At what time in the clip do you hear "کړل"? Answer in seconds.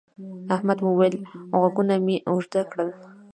2.71-2.89